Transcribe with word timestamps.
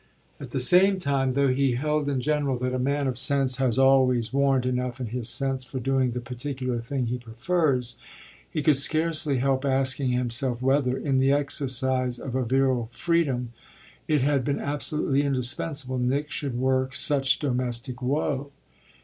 At 0.39 0.49
the 0.49 0.59
same 0.59 0.97
time, 0.97 1.33
though 1.33 1.49
he 1.49 1.73
held 1.73 2.09
in 2.09 2.21
general 2.21 2.57
that 2.57 2.73
a 2.73 2.79
man 2.79 3.05
of 3.05 3.19
sense 3.19 3.57
has 3.57 3.77
always 3.77 4.33
warrant 4.33 4.65
enough 4.65 4.99
in 4.99 5.05
his 5.05 5.29
sense 5.29 5.63
for 5.63 5.79
doing 5.79 6.13
the 6.13 6.19
particular 6.19 6.79
thing 6.81 7.05
he 7.05 7.19
prefers, 7.19 7.99
he 8.49 8.63
could 8.63 8.77
scarcely 8.77 9.37
help 9.37 9.63
asking 9.63 10.09
himself 10.09 10.59
whether, 10.59 10.97
in 10.97 11.19
the 11.19 11.31
exercise 11.31 12.17
of 12.17 12.33
a 12.33 12.43
virile 12.43 12.89
freedom, 12.91 13.53
it 14.07 14.23
had 14.23 14.43
been 14.43 14.57
absolutely 14.59 15.21
indispensable 15.21 15.99
Nick 15.99 16.31
should 16.31 16.57
work 16.57 16.95
such 16.95 17.37
domestic 17.37 18.01
woe. 18.01 18.49